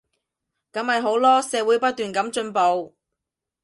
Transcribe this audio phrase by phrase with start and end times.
[0.73, 2.95] 噉咪好囉，社會不斷噉進步